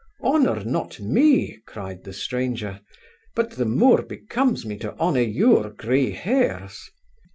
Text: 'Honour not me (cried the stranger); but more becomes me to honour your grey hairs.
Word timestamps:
'Honour 0.23 0.63
not 0.63 0.99
me 0.99 1.59
(cried 1.67 2.05
the 2.05 2.11
stranger); 2.11 2.81
but 3.35 3.59
more 3.59 4.01
becomes 4.01 4.65
me 4.65 4.75
to 4.79 4.97
honour 4.97 5.21
your 5.21 5.69
grey 5.69 6.09
hairs. 6.09 6.89